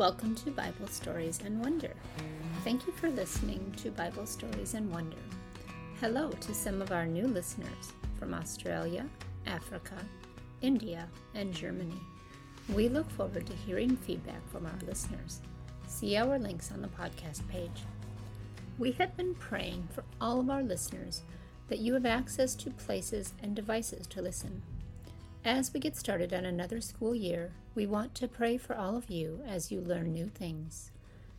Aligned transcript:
Welcome 0.00 0.34
to 0.36 0.50
Bible 0.50 0.86
Stories 0.86 1.40
and 1.44 1.62
Wonder. 1.62 1.92
Thank 2.64 2.86
you 2.86 2.92
for 2.94 3.10
listening 3.10 3.74
to 3.82 3.90
Bible 3.90 4.24
Stories 4.24 4.72
and 4.72 4.90
Wonder. 4.90 5.18
Hello 6.00 6.30
to 6.30 6.54
some 6.54 6.80
of 6.80 6.90
our 6.90 7.04
new 7.04 7.26
listeners 7.26 7.92
from 8.18 8.32
Australia, 8.32 9.04
Africa, 9.44 9.98
India, 10.62 11.06
and 11.34 11.52
Germany. 11.52 12.00
We 12.70 12.88
look 12.88 13.10
forward 13.10 13.46
to 13.46 13.52
hearing 13.52 13.94
feedback 13.94 14.40
from 14.50 14.64
our 14.64 14.86
listeners. 14.86 15.42
See 15.86 16.16
our 16.16 16.38
links 16.38 16.72
on 16.72 16.80
the 16.80 16.88
podcast 16.88 17.46
page. 17.48 17.84
We 18.78 18.92
have 18.92 19.14
been 19.18 19.34
praying 19.34 19.86
for 19.92 20.04
all 20.18 20.40
of 20.40 20.48
our 20.48 20.62
listeners 20.62 21.24
that 21.68 21.80
you 21.80 21.92
have 21.92 22.06
access 22.06 22.54
to 22.54 22.70
places 22.70 23.34
and 23.42 23.54
devices 23.54 24.06
to 24.06 24.22
listen. 24.22 24.62
As 25.44 25.72
we 25.72 25.80
get 25.80 25.96
started 25.96 26.34
on 26.34 26.44
another 26.44 26.82
school 26.82 27.14
year, 27.14 27.52
we 27.74 27.86
want 27.86 28.14
to 28.16 28.28
pray 28.28 28.58
for 28.58 28.76
all 28.76 28.94
of 28.94 29.08
you 29.08 29.42
as 29.46 29.72
you 29.72 29.80
learn 29.80 30.12
new 30.12 30.28
things. 30.28 30.92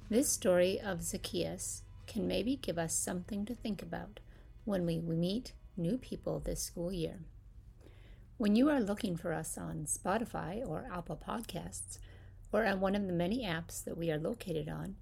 This 0.10 0.28
story 0.28 0.82
of 0.82 1.04
Zacchaeus 1.04 1.84
can 2.08 2.28
maybe 2.28 2.56
give 2.56 2.80
us 2.80 2.96
something 2.96 3.46
to 3.46 3.54
think 3.54 3.84
about 3.84 4.20
when 4.66 4.88
we 4.88 4.98
meet 4.98 5.54
new 5.78 6.00
people 6.00 6.40
this 6.40 6.64
school 6.64 6.92
year. 6.92 7.20
When 8.38 8.56
you 8.56 8.70
are 8.70 8.82
looking 8.82 9.16
for 9.18 9.34
us 9.34 9.56
on 9.56 9.86
Spotify 9.86 10.68
or 10.68 10.90
Apple 10.92 11.22
Podcasts, 11.24 12.00
or 12.52 12.66
on 12.66 12.82
one 12.82 12.96
of 12.96 13.06
the 13.06 13.14
many 13.14 13.46
apps 13.46 13.84
that 13.84 14.00
we 14.00 14.10
are 14.10 14.18
located 14.18 14.68
on, 14.68 14.96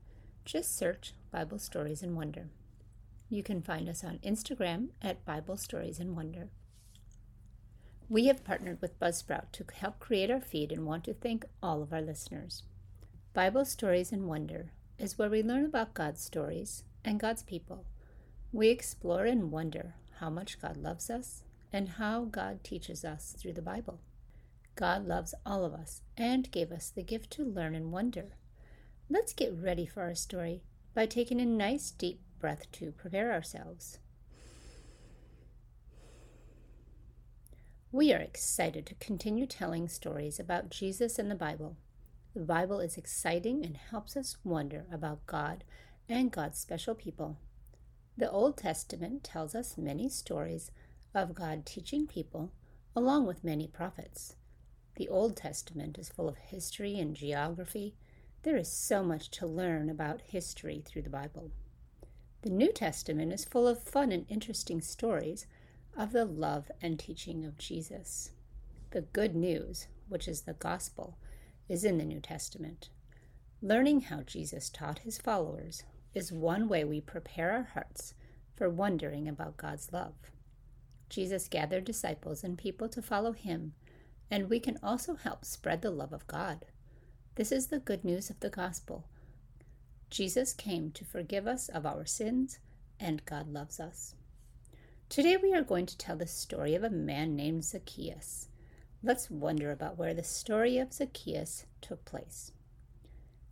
just 0.43 0.77
search 0.77 1.13
Bible 1.31 1.57
Stories 1.57 2.03
and 2.03 2.17
Wonder. 2.17 2.49
You 3.29 3.43
can 3.43 3.61
find 3.61 3.87
us 3.87 4.03
on 4.03 4.19
Instagram 4.25 4.89
at 5.01 5.23
Bible 5.23 5.55
Stories 5.55 5.99
and 5.99 6.17
Wonder. 6.17 6.49
We 8.11 8.25
have 8.25 8.43
partnered 8.43 8.81
with 8.81 8.99
Buzzsprout 8.99 9.51
to 9.51 9.65
help 9.71 9.99
create 9.99 10.31
our 10.31 10.41
feed 10.41 10.71
and 10.71 10.87
want 10.87 11.03
to 11.03 11.13
thank 11.13 11.45
all 11.61 11.83
of 11.83 11.93
our 11.93 12.01
listeners. 12.01 12.63
Bible 13.35 13.65
Stories 13.65 14.11
and 14.11 14.27
Wonder 14.27 14.71
is 14.97 15.19
where 15.19 15.29
we 15.29 15.43
learn 15.43 15.63
about 15.63 15.93
God's 15.93 16.19
stories 16.19 16.83
and 17.05 17.19
God's 17.19 17.43
people. 17.43 17.85
We 18.51 18.69
explore 18.69 19.25
and 19.25 19.51
wonder 19.51 19.93
how 20.19 20.31
much 20.31 20.59
God 20.59 20.75
loves 20.75 21.11
us 21.11 21.43
and 21.71 21.87
how 21.87 22.23
God 22.25 22.63
teaches 22.63 23.05
us 23.05 23.35
through 23.37 23.53
the 23.53 23.61
Bible. 23.61 23.99
God 24.75 25.05
loves 25.05 25.35
all 25.45 25.63
of 25.63 25.75
us 25.75 26.01
and 26.17 26.51
gave 26.51 26.71
us 26.71 26.89
the 26.89 27.03
gift 27.03 27.29
to 27.33 27.43
learn 27.43 27.75
and 27.75 27.91
wonder. 27.91 28.37
Let's 29.07 29.33
get 29.33 29.53
ready 29.53 29.85
for 29.85 30.01
our 30.01 30.15
story 30.15 30.63
by 30.95 31.05
taking 31.05 31.39
a 31.39 31.45
nice 31.45 31.91
deep 31.91 32.21
breath 32.39 32.71
to 32.71 32.91
prepare 32.91 33.31
ourselves. 33.31 33.99
We 37.91 38.13
are 38.13 38.19
excited 38.19 38.85
to 38.85 38.95
continue 38.95 39.47
telling 39.47 39.87
stories 39.87 40.39
about 40.39 40.69
Jesus 40.69 41.17
and 41.17 41.31
the 41.31 41.35
Bible. 41.35 41.75
The 42.35 42.41
Bible 42.41 42.79
is 42.81 42.97
exciting 42.97 43.65
and 43.65 43.75
helps 43.75 44.15
us 44.15 44.37
wonder 44.43 44.85
about 44.91 45.25
God 45.25 45.63
and 46.07 46.31
God's 46.31 46.59
special 46.59 46.93
people. 46.93 47.39
The 48.15 48.29
Old 48.29 48.57
Testament 48.57 49.23
tells 49.23 49.55
us 49.55 49.75
many 49.75 50.07
stories 50.07 50.69
of 51.15 51.33
God 51.33 51.65
teaching 51.65 52.05
people, 52.05 52.51
along 52.95 53.25
with 53.25 53.43
many 53.43 53.65
prophets. 53.65 54.35
The 54.95 55.09
Old 55.09 55.35
Testament 55.35 55.97
is 55.97 56.09
full 56.09 56.29
of 56.29 56.37
history 56.37 56.99
and 56.99 57.15
geography. 57.15 57.95
There 58.43 58.57
is 58.57 58.71
so 58.71 59.03
much 59.03 59.31
to 59.31 59.47
learn 59.47 59.89
about 59.89 60.21
history 60.21 60.83
through 60.85 61.01
the 61.01 61.09
Bible. 61.09 61.49
The 62.43 62.51
New 62.51 62.71
Testament 62.71 63.33
is 63.33 63.45
full 63.45 63.67
of 63.67 63.81
fun 63.81 64.11
and 64.11 64.27
interesting 64.29 64.79
stories 64.79 65.47
of 65.97 66.11
the 66.11 66.25
love 66.25 66.71
and 66.81 66.99
teaching 66.99 67.45
of 67.45 67.57
Jesus. 67.57 68.31
The 68.91 69.01
good 69.01 69.35
news, 69.35 69.87
which 70.07 70.27
is 70.27 70.41
the 70.41 70.53
gospel, 70.53 71.17
is 71.67 71.83
in 71.83 71.97
the 71.97 72.05
New 72.05 72.19
Testament. 72.19 72.89
Learning 73.61 74.01
how 74.01 74.21
Jesus 74.21 74.69
taught 74.69 74.99
his 74.99 75.17
followers 75.17 75.83
is 76.13 76.31
one 76.31 76.67
way 76.67 76.83
we 76.83 77.01
prepare 77.01 77.51
our 77.51 77.69
hearts 77.73 78.13
for 78.55 78.69
wondering 78.69 79.27
about 79.27 79.57
God's 79.57 79.91
love. 79.93 80.15
Jesus 81.09 81.47
gathered 81.47 81.85
disciples 81.85 82.43
and 82.43 82.57
people 82.57 82.89
to 82.89 83.01
follow 83.01 83.31
him, 83.31 83.73
and 84.31 84.49
we 84.49 84.59
can 84.59 84.77
also 84.81 85.15
help 85.15 85.43
spread 85.45 85.81
the 85.81 85.91
love 85.91 86.13
of 86.13 86.27
God. 86.27 86.65
This 87.35 87.51
is 87.51 87.67
the 87.67 87.79
good 87.79 88.03
news 88.03 88.29
of 88.29 88.39
the 88.39 88.49
gospel. 88.49 89.05
Jesus 90.09 90.53
came 90.53 90.91
to 90.91 91.05
forgive 91.05 91.47
us 91.47 91.69
of 91.69 91.85
our 91.85 92.05
sins, 92.05 92.59
and 92.99 93.25
God 93.25 93.47
loves 93.47 93.79
us. 93.79 94.15
Today 95.09 95.37
we 95.37 95.55
are 95.55 95.63
going 95.63 95.87
to 95.87 95.97
tell 95.97 96.15
the 96.15 96.27
story 96.27 96.75
of 96.75 96.83
a 96.83 96.89
man 96.91 97.35
named 97.35 97.65
Zacchaeus. 97.65 98.47
Let's 99.01 99.31
wonder 99.31 99.71
about 99.71 99.97
where 99.97 100.13
the 100.13 100.23
story 100.23 100.77
of 100.77 100.93
Zacchaeus 100.93 101.65
took 101.81 102.05
place. 102.05 102.51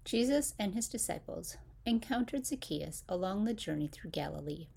Jesus 0.05 0.53
and 0.59 0.75
his 0.75 0.87
disciples 0.87 1.57
encountered 1.83 2.45
Zacchaeus 2.45 3.03
along 3.09 3.45
the 3.45 3.55
journey 3.55 3.87
through 3.87 4.11
Galilee. 4.11 4.67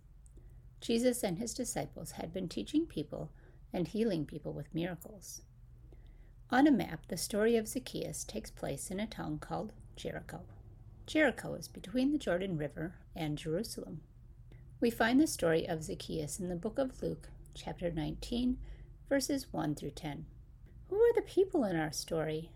Jesus 0.80 1.22
and 1.22 1.38
his 1.38 1.52
disciples 1.52 2.12
had 2.12 2.32
been 2.32 2.48
teaching 2.48 2.86
people 2.86 3.30
and 3.74 3.86
healing 3.86 4.24
people 4.24 4.54
with 4.54 4.74
miracles. 4.74 5.42
On 6.50 6.66
a 6.66 6.72
map, 6.72 7.08
the 7.08 7.18
story 7.18 7.56
of 7.56 7.68
Zacchaeus 7.68 8.24
takes 8.24 8.50
place 8.50 8.90
in 8.90 8.98
a 9.00 9.06
town 9.06 9.38
called 9.38 9.74
Jericho. 9.96 10.40
Jericho 11.06 11.52
is 11.52 11.68
between 11.68 12.10
the 12.10 12.18
Jordan 12.18 12.56
River 12.56 12.94
and 13.14 13.36
Jerusalem. 13.36 14.00
We 14.80 14.88
find 14.88 15.20
the 15.20 15.26
story 15.26 15.68
of 15.68 15.84
Zacchaeus 15.84 16.40
in 16.40 16.48
the 16.48 16.56
book 16.56 16.78
of 16.78 17.02
Luke, 17.02 17.28
chapter 17.52 17.90
19, 17.90 18.56
verses 19.10 19.52
1 19.52 19.74
through 19.74 19.90
10. 19.90 20.24
Who 20.88 20.96
are 20.96 21.12
the 21.14 21.20
people 21.20 21.64
in 21.64 21.76
our 21.76 21.92
story? 21.92 22.50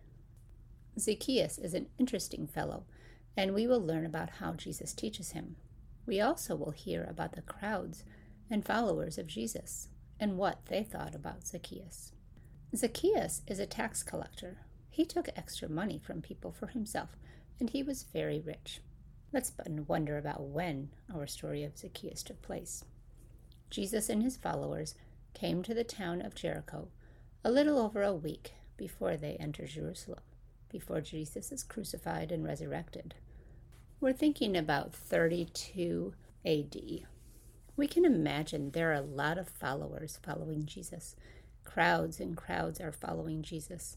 Zacchaeus 0.98 1.58
is 1.58 1.74
an 1.74 1.88
interesting 1.98 2.46
fellow, 2.46 2.84
and 3.36 3.52
we 3.52 3.66
will 3.66 3.84
learn 3.84 4.06
about 4.06 4.30
how 4.40 4.54
Jesus 4.54 4.94
teaches 4.94 5.32
him. 5.32 5.56
We 6.06 6.22
also 6.22 6.56
will 6.56 6.70
hear 6.70 7.04
about 7.04 7.32
the 7.32 7.42
crowds 7.42 8.04
and 8.48 8.64
followers 8.64 9.18
of 9.18 9.26
Jesus 9.26 9.88
and 10.18 10.38
what 10.38 10.64
they 10.70 10.82
thought 10.82 11.14
about 11.14 11.46
Zacchaeus. 11.46 12.12
Zacchaeus 12.74 13.42
is 13.46 13.58
a 13.58 13.66
tax 13.66 14.02
collector. 14.02 14.60
He 14.88 15.04
took 15.04 15.28
extra 15.36 15.68
money 15.68 16.00
from 16.02 16.22
people 16.22 16.52
for 16.52 16.68
himself, 16.68 17.18
and 17.60 17.68
he 17.68 17.82
was 17.82 18.04
very 18.04 18.40
rich. 18.40 18.80
Let's 19.34 19.50
wonder 19.88 20.16
about 20.16 20.42
when 20.44 20.90
our 21.12 21.26
story 21.26 21.64
of 21.64 21.76
Zacchaeus 21.76 22.22
took 22.22 22.40
place. 22.40 22.84
Jesus 23.68 24.08
and 24.08 24.22
his 24.22 24.36
followers 24.36 24.94
came 25.34 25.64
to 25.64 25.74
the 25.74 25.82
town 25.82 26.22
of 26.22 26.36
Jericho 26.36 26.86
a 27.44 27.50
little 27.50 27.80
over 27.80 28.04
a 28.04 28.14
week 28.14 28.52
before 28.76 29.16
they 29.16 29.34
entered 29.40 29.70
Jerusalem, 29.70 30.20
before 30.68 31.00
Jesus 31.00 31.50
is 31.50 31.64
crucified 31.64 32.30
and 32.30 32.44
resurrected. 32.44 33.16
We're 33.98 34.12
thinking 34.12 34.56
about 34.56 34.94
32 34.94 36.14
AD. 36.46 36.76
We 37.76 37.88
can 37.88 38.04
imagine 38.04 38.70
there 38.70 38.92
are 38.92 38.94
a 38.94 39.00
lot 39.00 39.36
of 39.36 39.48
followers 39.48 40.16
following 40.22 40.64
Jesus. 40.64 41.16
Crowds 41.64 42.20
and 42.20 42.36
crowds 42.36 42.80
are 42.80 42.92
following 42.92 43.42
Jesus. 43.42 43.96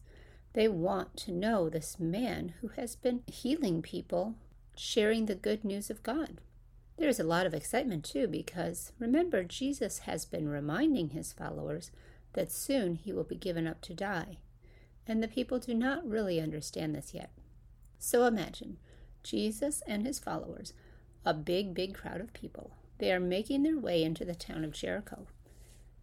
They 0.53 0.67
want 0.67 1.15
to 1.17 1.31
know 1.31 1.69
this 1.69 1.99
man 1.99 2.55
who 2.61 2.69
has 2.69 2.95
been 2.95 3.21
healing 3.27 3.83
people 3.83 4.33
sharing 4.79 5.25
the 5.25 5.35
good 5.35 5.63
news 5.63 5.89
of 5.89 6.03
God. 6.03 6.39
There 6.97 7.09
is 7.09 7.19
a 7.19 7.23
lot 7.23 7.45
of 7.45 7.53
excitement 7.53 8.03
too 8.03 8.27
because 8.27 8.91
remember, 8.99 9.43
Jesus 9.43 9.99
has 9.99 10.25
been 10.25 10.49
reminding 10.49 11.09
his 11.09 11.33
followers 11.33 11.91
that 12.33 12.51
soon 12.51 12.95
he 12.95 13.13
will 13.13 13.23
be 13.23 13.35
given 13.35 13.67
up 13.67 13.81
to 13.81 13.93
die, 13.93 14.37
and 15.05 15.21
the 15.21 15.27
people 15.27 15.59
do 15.59 15.73
not 15.73 16.07
really 16.07 16.39
understand 16.39 16.95
this 16.95 17.13
yet. 17.13 17.31
So 17.99 18.25
imagine 18.25 18.77
Jesus 19.23 19.81
and 19.87 20.05
his 20.05 20.19
followers, 20.19 20.73
a 21.25 21.33
big, 21.33 21.73
big 21.73 21.93
crowd 21.93 22.21
of 22.21 22.33
people. 22.33 22.71
They 22.99 23.11
are 23.11 23.19
making 23.19 23.63
their 23.63 23.77
way 23.77 24.03
into 24.03 24.25
the 24.25 24.35
town 24.35 24.63
of 24.63 24.71
Jericho. 24.71 25.27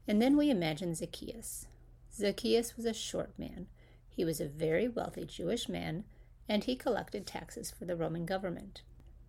And 0.06 0.20
then 0.20 0.36
we 0.36 0.50
imagine 0.50 0.94
Zacchaeus. 0.94 1.66
Zacchaeus 2.14 2.76
was 2.76 2.86
a 2.86 2.94
short 2.94 3.36
man. 3.38 3.66
He 4.08 4.24
was 4.24 4.40
a 4.40 4.46
very 4.46 4.86
wealthy 4.86 5.24
Jewish 5.24 5.68
man 5.68 6.04
and 6.48 6.64
he 6.64 6.76
collected 6.76 7.26
taxes 7.26 7.70
for 7.70 7.84
the 7.84 7.96
Roman 7.96 8.26
government. 8.26 8.82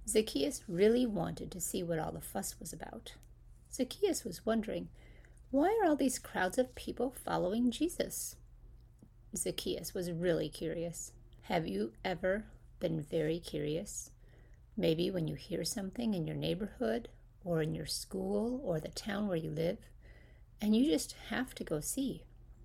Zacchaeus 0.07 0.63
really 0.67 1.06
wanted 1.06 1.51
to 1.51 1.62
see 1.62 1.81
what 1.81 2.00
all 2.00 2.12
the 2.12 2.21
fuss 2.21 2.59
was 2.59 2.71
about. 2.71 3.13
Zacchaeus 3.73 4.23
was 4.23 4.45
wondering, 4.45 4.89
why 5.51 5.77
are 5.81 5.88
all 5.88 5.95
these 5.95 6.19
crowds 6.19 6.57
of 6.57 6.75
people 6.75 7.13
following 7.23 7.71
Jesus? 7.71 8.35
Zacchaeus 9.35 9.94
was 9.94 10.12
really 10.12 10.50
curious. 10.50 11.12
Have 11.44 11.67
you 11.67 11.94
ever 12.03 12.45
been 12.79 13.01
very 13.01 13.39
curious? 13.39 14.12
Maybe 14.77 15.09
when 15.09 15.27
you 15.27 15.35
hear 15.35 15.63
something 15.63 16.13
in 16.13 16.27
your 16.27 16.35
neighborhood 16.35 17.09
or 17.44 17.62
in 17.62 17.73
your 17.73 17.85
school 17.85 18.62
or 18.63 18.79
the 18.79 18.89
town 18.89 19.27
where 19.27 19.38
you 19.38 19.51
live, 19.51 19.77
and 20.62 20.75
you 20.75 20.85
just 20.85 21.15
have 21.29 21.53
to 21.56 21.63
go 21.63 21.79
see. 21.79 22.23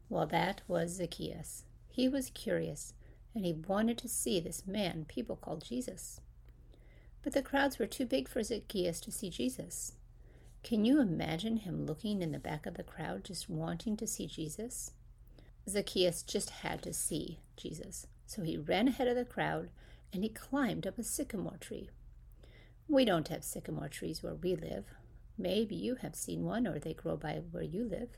Well, 0.09 0.27
that 0.27 0.63
was 0.67 0.97
Zacchaeus. 0.97 1.65
He 1.89 2.09
was 2.09 2.31
curious 2.31 2.95
and 3.35 3.45
he 3.45 3.53
wanted 3.53 3.99
to 3.99 4.09
see 4.09 4.41
this 4.41 4.67
man 4.67 5.05
people 5.09 5.37
called 5.37 5.65
Jesus. 5.65 6.21
But 7.23 7.33
the 7.33 7.43
crowds 7.43 7.79
were 7.79 7.87
too 7.87 8.07
big 8.07 8.29
for 8.29 8.43
Zacchaeus 8.43 9.01
to 9.01 9.13
see 9.13 9.31
Jesus. 9.31 9.93
Can 10.63 10.85
you 10.85 11.01
imagine 11.01 11.59
him 11.59 11.87
looking 11.87 12.23
in 12.23 12.33
the 12.33 12.39
back 12.39 12.67
of 12.67 12.75
the 12.75 12.83
crowd, 12.83 13.25
just 13.25 13.49
wanting 13.49 13.97
to 13.99 14.07
see 14.07 14.27
Jesus? 14.27 14.93
Zacchaeus 15.69 16.23
just 16.23 16.51
had 16.51 16.83
to 16.83 16.93
see 16.93 17.39
Jesus, 17.57 18.07
so 18.27 18.43
he 18.43 18.57
ran 18.57 18.89
ahead 18.89 19.09
of 19.09 19.17
the 19.17 19.25
crowd, 19.25 19.71
and 20.13 20.23
he 20.23 20.29
climbed 20.29 20.87
up 20.87 20.99
a 20.99 21.03
sycamore 21.03 21.59
tree. 21.61 21.91
We 22.89 23.05
don't 23.05 23.29
have 23.29 23.45
sycamore 23.45 23.89
trees 23.89 24.23
where 24.23 24.35
we 24.35 24.57
live. 24.57 24.85
Maybe 25.39 25.77
you 25.77 25.95
have 25.97 26.15
seen 26.15 26.45
one 26.45 26.67
or 26.67 26.79
they 26.79 26.93
grow 26.93 27.17
by 27.17 27.41
where 27.51 27.63
you 27.63 27.85
live. 27.85 28.09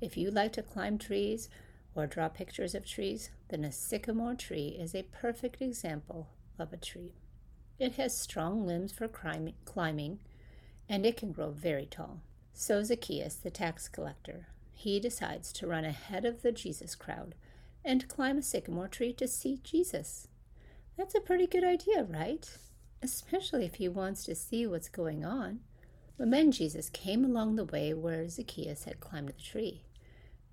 If 0.00 0.16
you 0.16 0.30
like 0.30 0.52
to 0.54 0.62
climb 0.62 0.98
trees 0.98 1.48
or 1.94 2.06
draw 2.06 2.28
pictures 2.28 2.74
of 2.74 2.86
trees, 2.86 3.30
then 3.48 3.64
a 3.64 3.72
sycamore 3.72 4.34
tree 4.34 4.76
is 4.78 4.94
a 4.94 5.02
perfect 5.04 5.60
example 5.60 6.28
of 6.58 6.72
a 6.72 6.76
tree. 6.76 7.12
It 7.78 7.96
has 7.96 8.16
strong 8.16 8.66
limbs 8.66 8.92
for 8.92 9.08
climbing, 9.08 10.18
and 10.88 11.04
it 11.04 11.16
can 11.16 11.32
grow 11.32 11.50
very 11.50 11.86
tall. 11.86 12.20
So 12.52 12.82
Zacchaeus, 12.82 13.34
the 13.34 13.50
tax 13.50 13.88
collector, 13.88 14.46
he 14.72 15.00
decides 15.00 15.52
to 15.54 15.66
run 15.66 15.84
ahead 15.84 16.24
of 16.24 16.42
the 16.42 16.52
Jesus 16.52 16.94
crowd 16.94 17.34
and 17.84 18.08
climb 18.08 18.38
a 18.38 18.42
sycamore 18.42 18.88
tree 18.88 19.12
to 19.14 19.26
see 19.26 19.60
Jesus. 19.62 20.28
That's 20.96 21.14
a 21.14 21.20
pretty 21.20 21.46
good 21.46 21.64
idea, 21.64 22.04
right? 22.04 22.48
Especially 23.02 23.64
if 23.64 23.76
he 23.76 23.88
wants 23.88 24.24
to 24.24 24.34
see 24.34 24.66
what's 24.66 24.88
going 24.88 25.24
on. 25.24 25.60
But 26.18 26.30
then 26.30 26.52
Jesus 26.52 26.90
came 26.90 27.24
along 27.24 27.56
the 27.56 27.64
way 27.64 27.94
where 27.94 28.28
Zacchaeus 28.28 28.84
had 28.84 29.00
climbed 29.00 29.30
the 29.30 29.32
tree. 29.32 29.82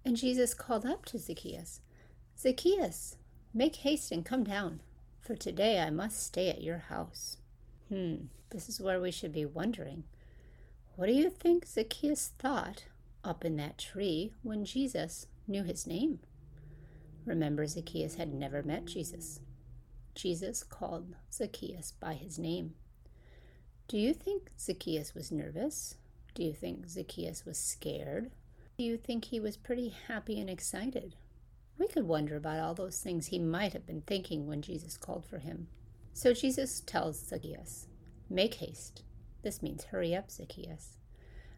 And 0.06 0.16
Jesus 0.16 0.54
called 0.54 0.86
up 0.86 1.06
to 1.06 1.20
Zacchaeus, 1.20 1.82
Zacchaeus, 2.38 3.18
make 3.54 3.78
haste 3.78 4.12
and 4.12 4.26
come 4.26 4.44
down, 4.44 4.82
for 5.20 5.36
today 5.36 5.80
I 5.80 5.90
must 5.90 6.24
stay 6.24 6.50
at 6.50 6.64
your 6.64 6.78
house. 6.78 7.38
Hmm, 7.90 8.16
this 8.50 8.70
is 8.70 8.80
where 8.80 9.02
we 9.02 9.12
should 9.12 9.34
be 9.34 9.46
wondering. 9.46 10.04
What 10.96 11.08
do 11.08 11.14
you 11.14 11.30
think 11.30 11.66
Zacchaeus 11.66 12.32
thought 12.40 12.86
up 13.24 13.44
in 13.44 13.58
that 13.58 13.78
tree 13.78 14.34
when 14.42 14.66
Jesus 14.66 15.28
knew 15.48 15.64
his 15.64 15.86
name? 15.86 16.20
Remember, 17.26 17.66
Zacchaeus 17.68 18.16
had 18.16 18.34
never 18.34 18.64
met 18.64 18.86
Jesus. 18.86 19.40
Jesus 20.16 20.64
called 20.64 21.16
Zacchaeus 21.32 21.94
by 22.00 22.14
his 22.14 22.40
name. 22.40 22.74
Do 23.88 23.98
you 23.98 24.14
think 24.14 24.52
Zacchaeus 24.60 25.14
was 25.14 25.32
nervous? 25.32 25.96
Do 26.34 26.44
you 26.44 26.54
think 26.54 26.88
Zacchaeus 26.88 27.46
was 27.46 27.58
scared? 27.58 28.32
Do 28.80 28.86
you 28.86 28.96
think 28.96 29.26
he 29.26 29.42
was 29.42 29.58
pretty 29.58 29.94
happy 30.08 30.40
and 30.40 30.50
excited? 30.50 31.16
We 31.78 31.90
could 31.90 32.08
wonder 32.08 32.38
about 32.38 32.62
all 32.62 32.74
those 32.74 33.02
things 33.02 33.28
he 33.28 33.38
might 33.38 33.74
have 33.74 33.86
been 33.86 34.04
thinking 34.08 34.48
when 34.48 34.62
Jesus 34.62 34.96
called 34.96 35.26
for 35.26 35.40
him. 35.40 35.68
So 36.14 36.34
Jesus 36.34 36.80
tells 36.80 37.20
Zacchaeus, 37.20 37.88
Make 38.30 38.54
haste. 38.54 39.04
This 39.42 39.62
means 39.62 39.84
hurry 39.84 40.16
up, 40.16 40.32
Zacchaeus. 40.32 40.96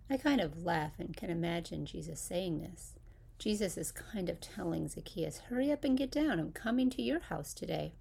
I 0.09 0.17
kind 0.17 0.41
of 0.41 0.63
laugh 0.63 0.93
and 0.97 1.15
can 1.15 1.29
imagine 1.29 1.85
Jesus 1.85 2.19
saying 2.19 2.59
this. 2.59 2.95
Jesus 3.37 3.77
is 3.77 3.91
kind 3.91 4.27
of 4.27 4.41
telling 4.41 4.87
Zacchaeus, 4.87 5.41
Hurry 5.47 5.71
up 5.71 5.83
and 5.83 5.95
get 5.95 6.09
down. 6.09 6.39
I'm 6.39 6.51
coming 6.51 6.89
to 6.89 7.03
your 7.03 7.19
house 7.19 7.53
today. 7.53 7.93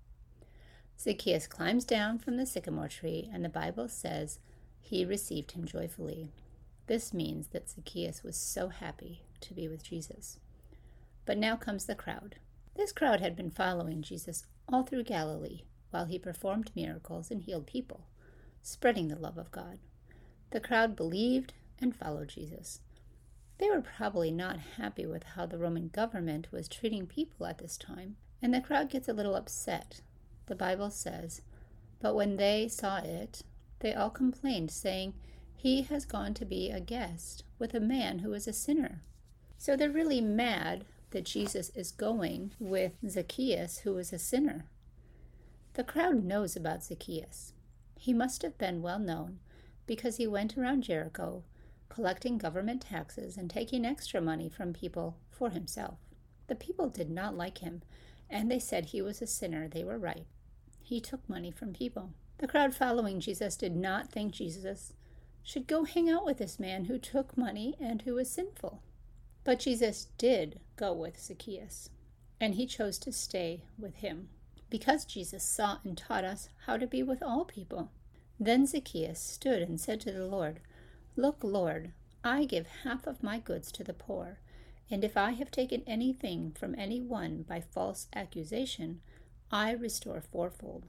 Zacchaeus 0.99 1.47
climbs 1.47 1.85
down 1.85 2.21
from 2.21 2.39
the 2.39 2.47
sycamore 2.47 2.89
tree, 2.89 3.29
and 3.31 3.45
the 3.45 3.51
Bible 3.51 3.87
says 3.87 4.39
he 4.81 5.05
received 5.05 5.53
him 5.53 5.67
joyfully. 5.67 6.31
This 6.91 7.15
means 7.15 7.47
that 7.53 7.71
Zacchaeus 7.71 8.25
was 8.25 8.35
so 8.35 8.67
happy 8.67 9.23
to 9.43 9.55
be 9.55 9.69
with 9.69 9.85
Jesus. 9.85 10.41
But 11.25 11.39
now 11.39 11.55
comes 11.55 11.87
the 11.87 11.95
crowd. 11.95 12.41
This 12.75 12.91
crowd 12.91 13.21
had 13.21 13.37
been 13.37 13.53
following 13.53 14.03
Jesus 14.03 14.45
all 14.69 14.83
through 14.83 15.05
Galilee 15.05 15.61
while 15.93 16.07
he 16.07 16.19
performed 16.19 16.73
miracles 16.75 17.31
and 17.31 17.43
healed 17.43 17.69
people, 17.69 18.09
spreading 18.61 19.07
the 19.07 19.15
love 19.15 19.39
of 19.39 19.53
God. 19.53 19.79
The 20.51 20.59
crowd 20.59 20.97
believed 20.97 21.53
and 21.81 21.95
followed 21.95 22.31
Jesus. 22.31 22.81
They 23.59 23.71
were 23.71 23.83
probably 23.83 24.33
not 24.33 24.59
happy 24.77 25.07
with 25.07 25.23
how 25.23 25.47
the 25.47 25.59
Roman 25.59 25.91
government 25.91 26.51
was 26.51 26.67
treating 26.67 27.07
people 27.07 27.47
at 27.47 27.59
this 27.59 27.77
time, 27.77 28.17
and 28.43 28.53
the 28.53 28.61
crowd 28.61 28.91
gets 28.91 29.09
a 29.09 29.13
little 29.13 29.37
upset. 29.37 30.01
The 30.47 30.57
Bible 30.57 30.91
says, 30.91 31.43
But 32.01 32.17
when 32.17 32.35
they 32.35 32.67
saw 32.67 32.97
it, 32.97 33.43
they 33.79 33.95
all 33.95 34.11
complained, 34.11 34.73
saying, 34.73 35.15
He 35.63 35.83
has 35.83 36.07
gone 36.07 36.33
to 36.35 36.47
be 36.47 36.71
a 36.71 36.81
guest 36.81 37.45
with 37.59 37.75
a 37.75 37.81
man 37.81 38.21
who 38.21 38.33
is 38.33 38.49
a 38.49 38.53
sinner. 38.55 39.03
So 39.59 39.77
they're 39.77 39.91
really 39.91 40.23
mad 40.23 40.87
that 41.11 41.27
Jesus 41.27 41.69
is 41.75 41.93
going 41.93 42.53
with 42.59 42.93
Zacchaeus, 43.07 43.81
who 43.81 43.99
is 43.99 44.11
a 44.11 44.19
sinner. 44.19 44.71
The 45.75 45.85
crowd 45.85 46.25
knows 46.25 46.57
about 46.57 46.83
Zacchaeus. 46.83 47.53
He 47.99 48.15
must 48.15 48.41
have 48.41 48.57
been 48.57 48.81
well 48.81 48.99
known 48.99 49.41
because 49.87 50.17
he 50.17 50.27
went 50.27 50.57
around 50.57 50.85
Jericho 50.85 51.43
collecting 51.91 52.39
government 52.39 52.81
taxes 52.81 53.37
and 53.37 53.51
taking 53.51 53.85
extra 53.85 54.23
money 54.23 54.49
from 54.49 54.73
people 54.73 55.19
for 55.31 55.51
himself. 55.51 55.99
The 56.47 56.55
people 56.55 56.89
did 56.89 57.11
not 57.11 57.37
like 57.37 57.59
him, 57.59 57.83
and 58.31 58.51
they 58.51 58.61
said 58.61 58.87
he 58.87 59.03
was 59.03 59.21
a 59.21 59.27
sinner. 59.27 59.69
They 59.69 59.85
were 59.85 59.99
right. 59.99 60.25
He 60.81 61.03
took 61.03 61.29
money 61.29 61.51
from 61.51 61.75
people. 61.75 62.15
The 62.39 62.49
crowd 62.49 62.75
following 62.75 63.21
Jesus 63.21 63.59
did 63.59 63.77
not 63.77 64.11
think 64.11 64.33
Jesus 64.33 64.95
should 65.43 65.67
go 65.67 65.85
hang 65.85 66.11
out 66.11 66.25
with 66.25 66.39
this 66.39 66.59
man 66.59 66.85
who 66.85 66.99
took 66.99 67.37
money 67.37 67.77
and 67.81 68.03
who 68.03 68.15
was 68.15 68.31
sinful. 68.31 68.83
But 69.45 69.61
Jesus 69.61 70.09
did 70.19 70.61
go 70.77 70.93
with 70.93 71.21
Zacchaeus, 71.21 71.91
and 72.41 72.55
he 72.55 72.67
chose 72.67 72.99
to 72.99 73.13
stay 73.13 73.65
with 73.79 73.97
him 73.97 74.29
because 74.71 75.05
Jesus 75.05 75.43
saw 75.43 75.79
and 75.85 75.99
taught 75.99 76.25
us 76.25 76.49
how 76.67 76.77
to 76.77 76.87
be 76.87 77.03
with 77.03 77.23
all 77.23 77.45
people. 77.45 77.91
Then 78.39 78.67
Zacchaeus 78.67 79.21
stood 79.21 79.63
and 79.63 79.81
said 79.81 80.01
to 80.03 80.13
the 80.13 80.27
Lord, 80.27 80.61
Look, 81.17 81.39
Lord, 81.43 81.93
I 82.23 82.45
give 82.45 82.67
half 82.85 83.07
of 83.07 83.23
my 83.23 83.39
goods 83.39 83.73
to 83.73 83.85
the 83.85 83.93
poor, 83.93 84.39
and 84.91 85.05
if 85.05 85.17
I 85.17 85.33
have 85.33 85.51
taken 85.51 85.83
anything 85.87 86.53
from 86.53 86.75
any 86.79 87.01
one 87.01 87.43
by 87.43 87.61
false 87.61 88.09
accusation, 88.15 89.01
I 89.51 89.73
restore 89.73 90.21
fourfold. 90.21 90.87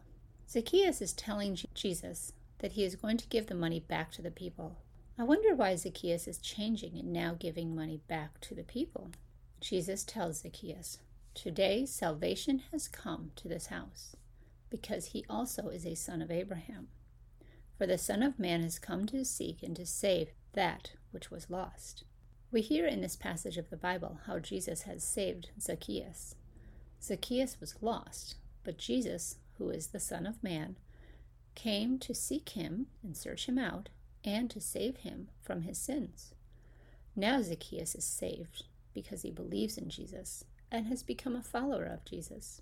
Zacchaeus 0.48 1.02
is 1.02 1.14
telling 1.14 1.58
Jesus 1.74 2.34
that 2.62 2.74
he 2.74 2.84
is 2.84 2.96
going 2.96 3.18
to 3.18 3.28
give 3.28 3.48
the 3.48 3.56
money 3.56 3.80
back 3.80 4.12
to 4.14 4.22
the 4.22 4.32
people. 4.32 4.78
I 5.18 5.24
wonder 5.24 5.54
why 5.54 5.76
Zacchaeus 5.76 6.28
is 6.28 6.38
changing 6.38 6.98
and 6.98 7.12
now 7.12 7.36
giving 7.38 7.76
money 7.76 8.00
back 8.08 8.40
to 8.42 8.56
the 8.56 8.64
people. 8.64 9.12
Jesus 9.60 10.04
tells 10.04 10.42
Zacchaeus, 10.42 11.00
Today 11.34 11.86
salvation 11.86 12.62
has 12.72 12.88
come 12.88 13.32
to 13.36 13.48
this 13.48 13.68
house, 13.68 14.16
because 14.70 15.08
he 15.08 15.26
also 15.30 15.70
is 15.70 15.86
a 15.86 15.96
son 15.96 16.22
of 16.22 16.32
Abraham. 16.32 16.88
For 17.78 17.88
the 17.88 17.98
Son 17.98 18.22
of 18.22 18.38
Man 18.38 18.62
has 18.62 18.78
come 18.78 19.08
to 19.08 19.26
seek 19.26 19.64
and 19.64 19.76
to 19.76 19.86
save 19.86 20.30
that 20.54 20.92
which 21.10 21.32
was 21.32 21.50
lost. 21.50 22.04
We 22.52 22.62
hear 22.62 22.86
in 22.86 23.02
this 23.02 23.16
passage 23.16 23.58
of 23.58 23.70
the 23.70 23.78
Bible 23.78 24.20
how 24.28 24.38
Jesus 24.38 24.84
has 24.84 25.04
saved 25.04 25.50
Zacchaeus. 25.60 26.36
Zacchaeus 27.02 27.60
was 27.60 27.76
lost, 27.82 28.36
but 28.64 28.78
Jesus, 28.78 29.38
who 29.58 29.70
is 29.72 29.88
the 29.88 30.00
Son 30.00 30.28
of 30.28 30.44
Man, 30.44 30.76
came 31.56 32.00
to 32.00 32.14
seek 32.14 32.50
him 32.50 32.88
and 33.04 33.16
search 33.16 33.46
him 33.48 33.58
out 33.58 33.90
and 34.24 34.50
to 34.50 34.62
save 34.62 34.98
him 34.98 35.30
from 35.42 35.62
his 35.62 35.78
sins. 35.78 36.34
Now 37.16 37.42
Zacchaeus 37.42 37.96
is 37.96 38.06
saved 38.06 38.66
because 38.94 39.22
he 39.22 39.32
believes 39.32 39.78
in 39.78 39.90
Jesus 39.90 40.46
and 40.72 40.88
has 40.88 41.04
become 41.04 41.36
a 41.36 41.44
follower 41.44 41.86
of 41.86 42.06
Jesus. 42.06 42.62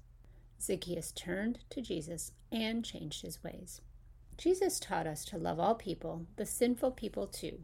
Zacchaeus 0.61 1.11
turned 1.11 1.59
to 1.69 1.81
Jesus 1.81 2.31
and 2.51 2.83
changed 2.83 3.21
his 3.21 3.43
ways. 3.43 3.81
Jesus 4.37 4.79
taught 4.79 5.05
us 5.07 5.25
to 5.25 5.37
love 5.37 5.59
all 5.59 5.75
people, 5.75 6.25
the 6.37 6.45
sinful 6.45 6.91
people 6.91 7.27
too. 7.27 7.59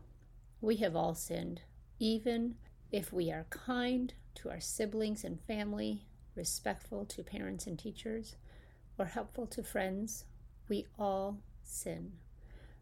We 0.62 0.77
have 0.77 0.96
all 0.96 1.15
sinned, 1.15 1.62
even 2.00 2.55
if 2.91 3.12
we 3.12 3.32
are 3.32 3.46
kind 3.50 4.13
to 4.36 4.50
our 4.50 4.60
siblings 4.60 5.24
and 5.24 5.39
family, 5.41 6.05
respectful 6.36 7.05
to 7.05 7.24
parents 7.24 7.65
and 7.65 7.79
teachers, 7.79 8.36
or 8.98 9.05
helpful 9.05 9.48
to 9.48 9.63
friends. 9.63 10.25
We 10.69 10.86
all 10.98 11.39
sin. 11.63 12.13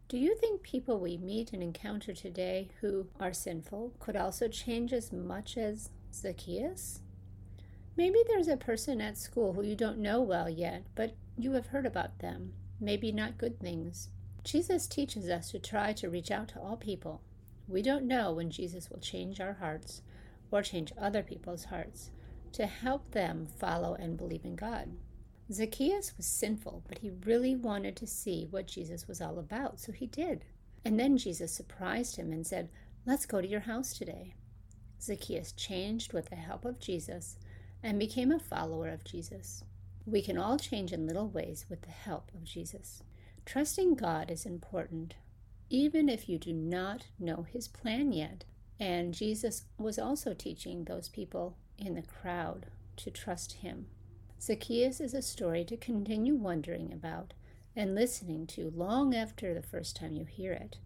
Do 0.08 0.18
you 0.18 0.36
think 0.36 0.62
people 0.62 0.98
we 0.98 1.16
meet 1.16 1.52
and 1.52 1.62
encounter 1.62 2.12
today 2.12 2.68
who 2.80 3.06
are 3.18 3.32
sinful 3.32 3.94
could 3.98 4.16
also 4.16 4.48
change 4.48 4.92
as 4.92 5.12
much 5.12 5.56
as 5.56 5.90
Zacchaeus? 6.12 7.00
Maybe 7.96 8.18
there's 8.28 8.48
a 8.48 8.56
person 8.56 9.00
at 9.00 9.16
school 9.16 9.52
who 9.52 9.62
you 9.62 9.76
don't 9.76 9.98
know 9.98 10.20
well 10.20 10.48
yet, 10.48 10.84
but 10.94 11.14
you 11.36 11.52
have 11.52 11.68
heard 11.68 11.86
about 11.86 12.18
them 12.18 12.52
maybe 12.80 13.12
not 13.12 13.38
good 13.38 13.58
things. 13.58 14.10
Jesus 14.42 14.86
teaches 14.86 15.28
us 15.28 15.50
to 15.50 15.58
try 15.58 15.92
to 15.94 16.10
reach 16.10 16.30
out 16.30 16.48
to 16.48 16.60
all 16.60 16.76
people. 16.76 17.22
We 17.66 17.82
don't 17.82 18.06
know 18.06 18.32
when 18.32 18.50
Jesus 18.50 18.90
will 18.90 19.00
change 19.00 19.40
our 19.40 19.54
hearts 19.54 20.02
or 20.50 20.62
change 20.62 20.92
other 21.00 21.22
people's 21.22 21.64
hearts 21.64 22.10
to 22.52 22.66
help 22.66 23.12
them 23.12 23.48
follow 23.58 23.94
and 23.94 24.16
believe 24.16 24.44
in 24.44 24.54
God. 24.54 24.90
Zacchaeus 25.52 26.16
was 26.16 26.26
sinful, 26.26 26.84
but 26.88 26.98
he 26.98 27.10
really 27.10 27.54
wanted 27.54 27.96
to 27.96 28.06
see 28.06 28.46
what 28.50 28.66
Jesus 28.66 29.06
was 29.06 29.20
all 29.20 29.38
about, 29.38 29.78
so 29.78 29.92
he 29.92 30.06
did. 30.06 30.44
And 30.84 30.98
then 30.98 31.18
Jesus 31.18 31.52
surprised 31.52 32.16
him 32.16 32.32
and 32.32 32.46
said, 32.46 32.70
Let's 33.06 33.26
go 33.26 33.40
to 33.40 33.48
your 33.48 33.60
house 33.60 33.92
today. 33.92 34.34
Zacchaeus 35.00 35.52
changed 35.52 36.14
with 36.14 36.30
the 36.30 36.36
help 36.36 36.64
of 36.64 36.80
Jesus 36.80 37.36
and 37.82 37.98
became 37.98 38.32
a 38.32 38.38
follower 38.38 38.88
of 38.88 39.04
Jesus. 39.04 39.64
We 40.06 40.22
can 40.22 40.38
all 40.38 40.58
change 40.58 40.92
in 40.92 41.06
little 41.06 41.28
ways 41.28 41.66
with 41.68 41.82
the 41.82 41.90
help 41.90 42.30
of 42.34 42.44
Jesus. 42.44 43.02
Trusting 43.44 43.94
God 43.94 44.30
is 44.30 44.46
important, 44.46 45.14
even 45.68 46.08
if 46.08 46.28
you 46.28 46.38
do 46.38 46.54
not 46.54 47.06
know 47.18 47.42
his 47.42 47.68
plan 47.68 48.12
yet. 48.12 48.44
And 48.80 49.12
Jesus 49.12 49.64
was 49.76 49.98
also 49.98 50.32
teaching 50.32 50.84
those 50.84 51.10
people 51.10 51.58
in 51.78 51.94
the 51.94 52.02
crowd 52.02 52.66
to 52.96 53.10
trust 53.10 53.54
him. 53.54 53.86
Zacchaeus 54.46 55.00
is 55.00 55.14
a 55.14 55.22
story 55.22 55.64
to 55.64 55.76
continue 55.78 56.34
wondering 56.34 56.92
about 56.92 57.32
and 57.74 57.94
listening 57.94 58.46
to 58.48 58.70
long 58.76 59.14
after 59.14 59.54
the 59.54 59.62
first 59.62 59.96
time 59.96 60.12
you 60.12 60.26
hear 60.26 60.52
it. 60.52 60.76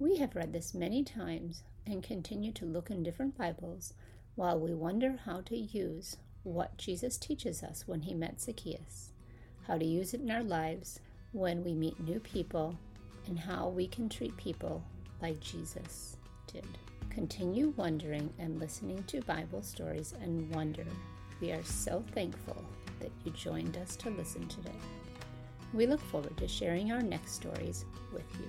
We 0.00 0.16
have 0.16 0.34
read 0.34 0.52
this 0.52 0.74
many 0.74 1.04
times 1.04 1.62
and 1.86 2.02
continue 2.02 2.50
to 2.54 2.64
look 2.64 2.90
in 2.90 3.04
different 3.04 3.38
Bibles 3.38 3.94
while 4.34 4.58
we 4.58 4.74
wonder 4.74 5.20
how 5.24 5.42
to 5.42 5.56
use 5.56 6.16
what 6.42 6.78
Jesus 6.78 7.16
teaches 7.16 7.62
us 7.62 7.84
when 7.86 8.00
he 8.02 8.12
met 8.12 8.40
Zacchaeus, 8.40 9.12
how 9.68 9.78
to 9.78 9.84
use 9.84 10.12
it 10.12 10.22
in 10.22 10.30
our 10.32 10.42
lives 10.42 10.98
when 11.30 11.62
we 11.62 11.74
meet 11.74 12.00
new 12.00 12.18
people, 12.18 12.76
and 13.28 13.38
how 13.38 13.68
we 13.68 13.86
can 13.86 14.08
treat 14.08 14.36
people 14.36 14.82
like 15.22 15.38
Jesus 15.38 16.16
did. 16.52 16.66
Continue 17.10 17.72
wondering 17.76 18.32
and 18.40 18.58
listening 18.58 19.04
to 19.04 19.20
Bible 19.20 19.62
stories 19.62 20.12
and 20.20 20.52
wonder. 20.52 20.86
We 21.40 21.52
are 21.52 21.62
so 21.62 22.02
thankful 22.12 22.64
that 23.00 23.10
you 23.24 23.32
joined 23.32 23.76
us 23.76 23.96
to 23.96 24.10
listen 24.10 24.46
today. 24.48 24.78
We 25.72 25.86
look 25.86 26.00
forward 26.00 26.36
to 26.36 26.48
sharing 26.48 26.92
our 26.92 27.02
next 27.02 27.32
stories 27.32 27.84
with 28.12 28.26
you. 28.40 28.48